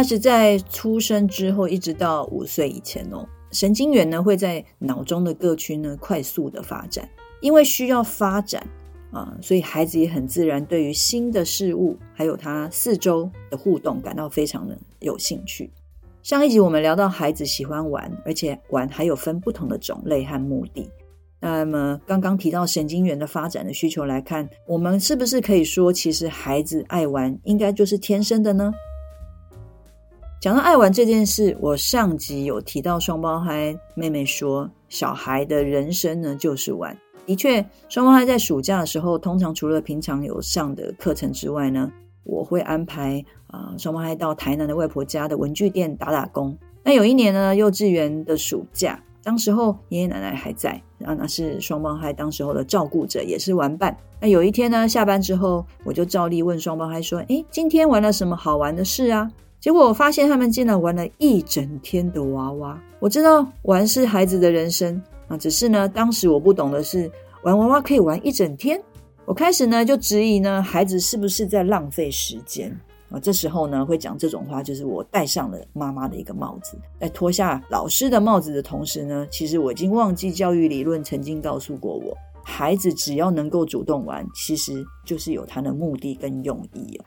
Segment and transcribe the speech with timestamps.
[0.00, 3.28] 当孩子在出生之后，一直到五岁以前哦。
[3.52, 7.06] 神经元呢会在脑中的各区呢快速的发展，
[7.42, 8.66] 因为需要发展
[9.12, 15.70] 啊，所以孩子也很自然对于新的事物还有他四周的互动感到非常的有兴趣。
[16.22, 20.90] 上一集我们聊到孩子喜欢玩，而且玩还有分不同的种类和目的。
[21.40, 28.72] 那么刚刚提到神经元的发展的需求来看，我们是不是可以说，其实孩子爱玩应该就是天生的呢？
[30.40, 36.96] 讲到爱玩这件事，我上集有提到双胞胎妹妹说，小孩的人生呢就是玩。
[37.26, 41.92] 的确，双胞胎在暑假的时候，通常除了平常有上的课程之外呢，
[42.24, 46.56] 我会安排啊、双胞胎到台南的外婆家的文具店打打工。
[46.82, 53.94] 那有一年呢，幼稚园的暑假，当时候爷爷奶奶还在，然后那是双胞胎当时候的照顾者，也是玩伴。
[54.18, 59.30] 那有一天呢，下班之后，我就照例问双胞胎说：“诶，今天玩了什么好玩的事啊？”
[59.60, 62.80] 结果我发现他们竟然玩了一整天的娃娃。
[62.98, 67.10] 我知道玩是孩子的人生啊，只是呢，当时我不懂的是
[67.42, 68.82] 玩娃娃可以玩一整天。
[69.26, 72.74] 我开始呢就质疑呢，孩子是不是在浪费时间
[73.10, 73.20] 啊？
[73.20, 87.04] 这时候呢会讲这种话，就是我戴上了妈妈的一个帽子，在脱下老师的帽子的同时呢，其实我已经忘记教育理论曾经告诉过我，孩子只要能够主动玩，其实就是有他的目的跟用意哦。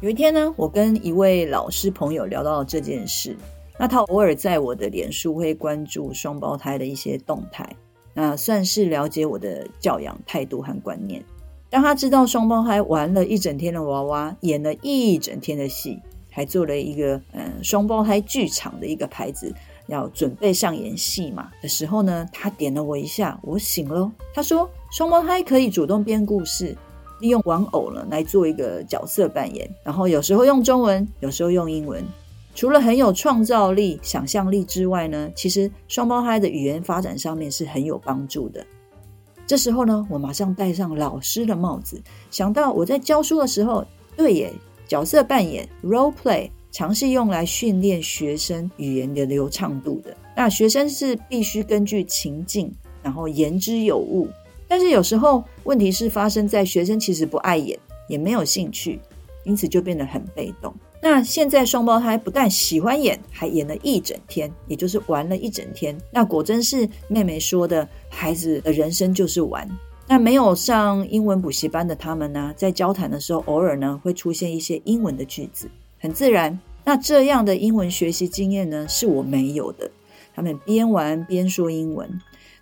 [0.00, 3.36] 有一天呢，我跟一位老师朋友聊到这件事。
[3.78, 7.68] 那他偶尔在我的脸书会关注双胞胎的一些动态，
[8.14, 11.22] 那算是了解我的教养态度和观念。
[11.68, 16.00] 当他知道双胞胎玩了一整天的娃娃，演了一整天的戏，
[16.30, 19.54] 还做了一个嗯双胞胎剧场的一个牌子，
[19.86, 24.10] 要准备上演戏嘛的时候呢，他点了我一下，我醒了。
[24.32, 26.74] 他说双胞胎可以主动编故事。
[27.20, 32.04] 利用玩偶呢来做一个角色扮演，然后有时候用中文，有时候用英文。
[32.52, 38.66] 除了很有创造力、想象力之外呢，其实双胞胎的语言发展上面是很有帮助的。
[39.46, 43.84] 这时候呢，我马上戴上老师的帽子，想到我在教书的时候，
[44.16, 44.52] 对耶，
[44.86, 50.16] 角色扮演 （role play） 常是用来训练学生语言的流畅度的。
[50.36, 52.72] 那学生是必须根据情境，
[53.02, 54.28] 然后言之有物。
[54.70, 57.76] 但是有时候问题是发生在学生其实不爱演，
[58.08, 59.00] 也没有兴趣，
[59.42, 60.72] 因此就变得很被动。
[61.02, 65.98] 那现在双胞胎不但喜欢演，还演了一整天，也就是玩了一整天。
[66.12, 69.68] 那果真是妹妹说的，孩子的人生就是玩。
[70.06, 76.56] 那没有上英文补习班的他们呢，在交谈的时候，偶尔呢会出现一些英文的句子，很自然。
[76.84, 79.90] 那这样的英文学习经验呢，是我没有的。
[80.32, 82.08] 他们边玩边说英文。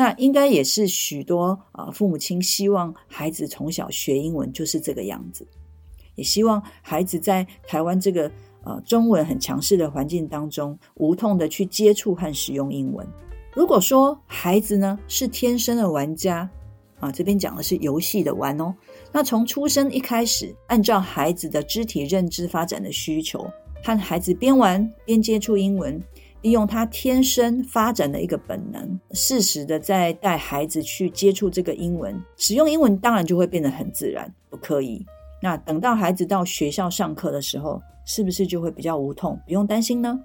[0.00, 5.46] 那应该也是许多啊父母亲希望孩子从小学英文就是这个样子，
[6.14, 8.32] 也希望孩子在台湾这个
[8.64, 13.06] 呃中文很强势的环境当中，无痛的去接触和使用英文。
[13.52, 16.48] 如果说孩子呢是天生的玩家
[16.98, 18.74] 啊，这边讲的是游戏的玩哦，
[19.12, 23.46] 那从出生一开始，按照孩子的肢体认知发展的需求，
[23.84, 26.02] 和孩子边玩边接触英文。
[26.42, 35.04] 利用他天生发展的一个本能，适时的在带孩子去接触这个英文，使用英文当然就会变得很自然，不刻意。
[35.42, 40.20] 那等到孩子到学校上课的时候，是不是就会比较无痛，不用担心呢？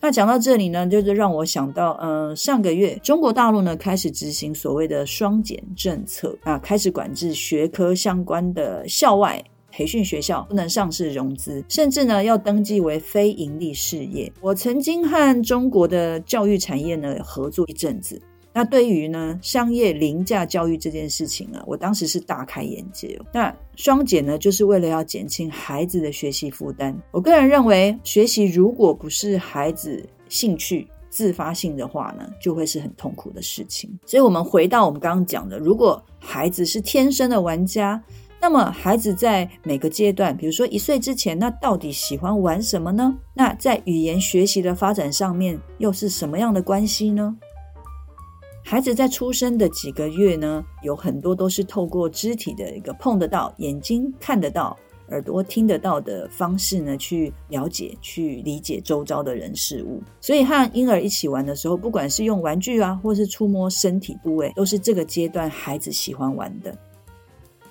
[0.00, 9.42] 那讲到这里呢，就是让我想到，嗯、呃，上个月中国大陆呢开始执行所谓的双减政策啊，开始管制学科相关的校外。
[9.76, 14.32] 培训学校不能上市融资，甚至呢要登记为非盈利事业。
[14.40, 18.18] 我曾经和中国的教育产业呢合作一阵子，
[18.54, 23.20] 那对于呢商业凌驾教育这件事情啊，我当时是大开眼界。
[23.34, 26.98] 那双减呢，就是为了要减轻孩子的学习负担。
[27.10, 33.90] 我个人认为，学习如果不是孩子兴趣自发性的话呢，就会是很痛苦的事情。
[34.06, 38.02] 所以，我们回到我们刚刚讲的，如果孩子是天生的玩家。
[38.46, 43.12] 那么，孩子在每个阶段，比如说一岁之前，那到底喜欢玩什么呢？
[43.34, 47.36] 那在语言学习的发展上面，又是什么样的关系呢？
[48.64, 54.76] 孩子在出生的几个月呢，有很多都是透过肢体的一个碰得到、眼睛看得到、
[55.08, 60.00] 耳朵听得到的方式呢，去了解、去理解周遭的人事物。
[60.20, 66.72] 所以和婴儿一起玩的时候，不管是用玩具啊，或是触摸身体部位，都是这个阶段孩子喜欢玩的。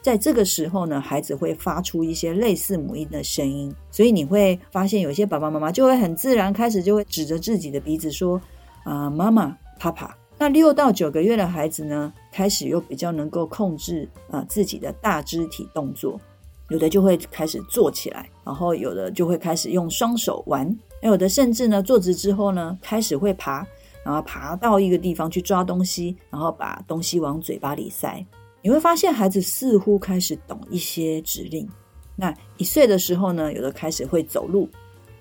[0.06, 8.40] 在这个时候呢，孩子会发出一些类似母音的声音，所以你会发现有些爸爸妈妈就会很自然开始就会指着自己的鼻子说
[8.86, 16.22] ：“啊、妈妈，爸爸。”那六到九个月的孩子呢，开始又比较能够控制啊、自己的大肢体动作，
[16.70, 20.72] 有的就会开始坐起来，然后有的就会开始用双手玩，
[21.02, 23.66] 有的甚至呢坐直之后呢，开始会爬，
[24.04, 28.24] 然后爬到一个地方去抓东西，然后把东西往嘴巴里塞。
[28.66, 31.70] 你会发现孩子似乎开始懂一些指令。
[32.16, 34.68] 那一岁的时候呢，有的开始会走路，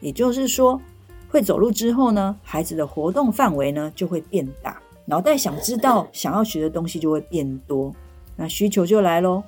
[0.00, 0.80] 也就是说，
[1.28, 4.80] 会走路之后呢，孩子的活动范围呢就会变大。
[5.04, 7.94] 脑袋想知道、想要学的东西就会变多，
[8.34, 9.42] 那需求就来喽。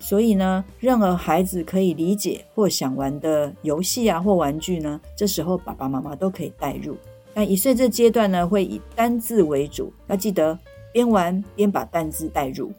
[0.00, 6.96] 所以呢，任何孩子可以理解或想玩的游戏啊或玩具呢，这时候爸爸妈妈都可以带入。
[7.32, 10.58] 那一岁这阶段呢，会以单字为主，要记得
[10.92, 12.72] 边玩边把单字带入。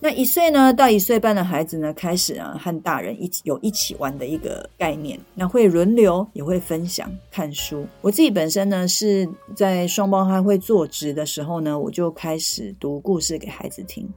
[0.00, 7.84] 那一岁呢到一岁半的孩子呢，开始啊和大人一起有一起玩的一个概念，那会轮流也会分享看书。
[8.00, 14.08] 我自己本身呢是在双胞胎会坐直的时候呢，我就开始读故事给孩子听。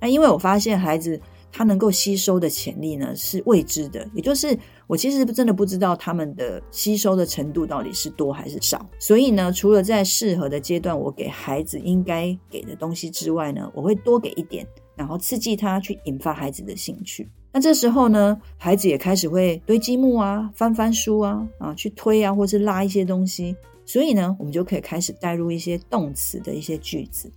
[0.00, 1.20] 那因为我发现孩子
[1.52, 8.84] 他能够吸收的潜力呢是未知的，也就是我其实真的不知道他们的吸收的程度到底是多还是少。
[8.98, 14.66] 所以呢，除了在适合的阶段我给孩子应该给的东西之外呢，我会多给一点。
[15.00, 17.26] 然后刺激他去引发孩子的兴趣。
[17.50, 23.56] 那这时候呢，孩子也开始会堆积木啊、翻翻书啊、啊去推啊，或是拉一些东西。
[23.86, 27.32] 所以呢，我们就可以开始带入一些动词的一些句子。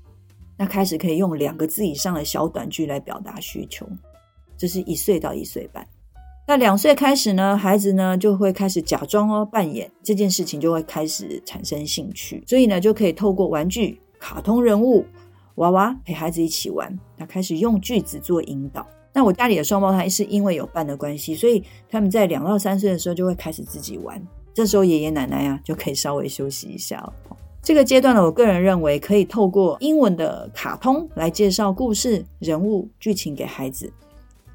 [0.57, 3.88] 那开始可以用两个字以上的小短句来表达需求。
[4.57, 5.88] 这是一岁到一岁半。
[6.45, 12.44] 那两岁开始呢，孩子呢就会开始假装哦，扮演这件事情就会开始产生兴趣。
[12.45, 15.06] 所以呢，就可以透过玩具、卡通人物。
[15.55, 18.85] 娃娃陪孩子一起玩，他开始用句子做引导。
[19.13, 24.21] 那我家里的双胞胎是因为有伴的关系，所以他们在两到三岁的时候就会开始自己玩。
[24.53, 27.13] 这时候爷爷奶奶啊就可以稍微休息一下了。
[27.61, 33.91] 这个阶段呢，我个人认为可以透过英文的卡通来介绍故事、人物、剧情给孩子。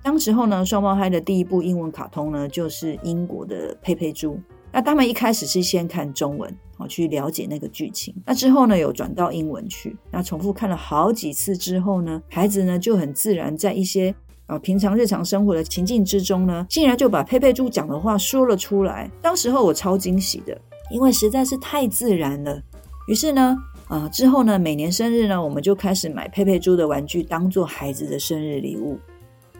[0.03, 4.39] 当时候呢，双胞胎的第一部英文卡通呢就是英国的佩佩猪。
[4.73, 6.55] 那他们一开始是先看中文。
[6.87, 8.15] 去了解那个剧情。
[8.25, 9.97] 那之后呢，有转到英文去。
[10.11, 14.15] 那重复看了好几次之后呢，孩子呢就很自然在一些
[14.47, 19.11] 啊平常日常生活的情境之中呢，竟然就把佩佩猪讲的话说了出来。
[19.21, 20.57] 当时候我超惊喜的，
[20.91, 22.63] 因为实在是太自然了。
[23.09, 23.57] 于是呢，
[23.89, 28.99] 啊之后呢，每年生日呢，我们就开始买佩佩猪的玩具当做孩子的生日礼物。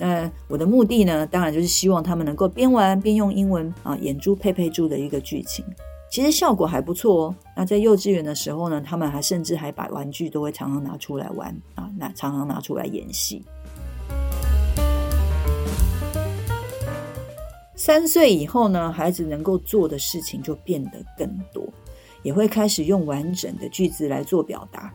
[0.01, 5.65] 那我的目的呢，当然就是希望他们能够边玩边用英文啊演出佩佩猪的一个剧情。
[6.11, 7.35] 其实效果还不错哦。
[7.55, 13.45] 那在幼稚园的时候呢，他们还甚至还把玩具都会常常拿出来玩啊，那常常拿出来演戏。
[17.77, 21.65] 三岁以后呢，孩子能够做的事情就变得更多，
[22.23, 24.93] 也会开始用完整的句子来做表达。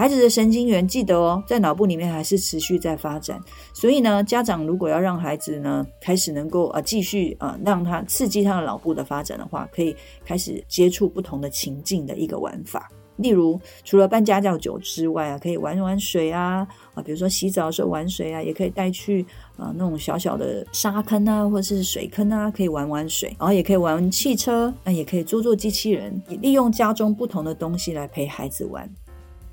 [0.00, 3.38] 孩子的神经元记得哦，在脑部里面还是持续在发展，
[3.74, 12.90] 所以呢，家长如果要让孩子呢开始能够呃继续呃让他刺激他的脑部的发展的话，可以开始接触不同的情境的一个玩法。
[13.16, 19.22] 例如，除了办家教酒之外啊，可以玩玩水啊啊，比如说洗澡的时候玩水啊，也可以带去
[19.58, 28.90] 啊、那种小小的沙坑啊，或者是水坑啊，可以玩玩水，然后也可以玩汽车，那也可以做做机器人，利用家中不同的东西来陪孩子玩。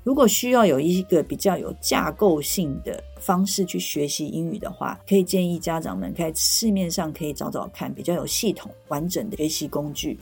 [0.08, 10.18] 如果需要有一个比较有架构性的方式去学习英语的话，可以建议家长们在市面上可以找找看比较有系统、完整的学习工具。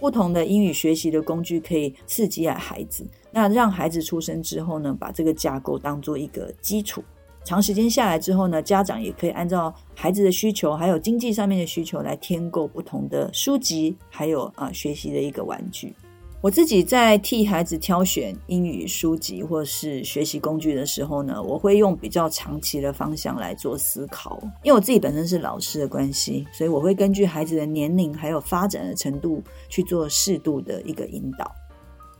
[0.00, 7.04] 不同的英语学习的工具可以刺激孩子，那让孩子出生之后呢，把这个架构当做一个基础。
[7.44, 15.94] 长时间下来之后呢，家长也可以按照孩子的需求，还有经济上面的需求来添购不同的书籍，还有啊学习的一个玩具。
[16.44, 24.38] 我自己在替孩子挑选英语书籍或是学习工具的时候呢，我会用比较长期的方向来做思考。
[24.62, 31.50] 因为我自己本身是老师的关系，所以我会根据孩子的年龄还有发展的程度去做适度的一个引导。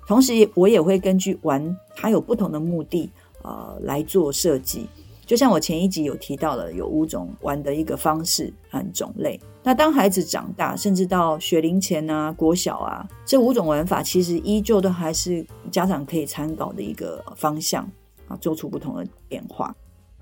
[0.06, 3.10] 同时，我也会根据玩他有不同的目的，
[3.42, 4.88] 呃，来做设计。
[5.26, 9.40] 就像我前一集有提到了，有五种玩的一个方式和种类。
[9.62, 17.88] 那当孩子长大，甚至到学龄前啊、国小啊，这五种玩法其实依旧都还是家长可以参考的一个方向
[18.28, 19.74] 啊，做出不同的变化。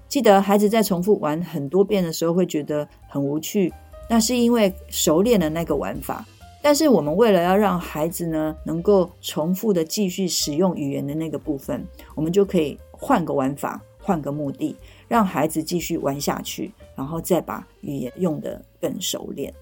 [0.08, 3.72] 记得孩子在重复玩很多遍的时候会觉得很无趣，
[4.08, 6.24] 那是因为熟练了那个玩法。
[6.64, 14.76] 但是我们为了要让孩子呢能够重复的继续使用语言的那个部分，我们就可以换个玩法，换个目的，
[15.08, 19.54] 让孩子继续玩下去，然后再把语言用得更熟练。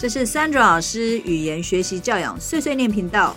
[0.00, 3.36] 这是 Sandra 老师语言学习教养碎碎念频道，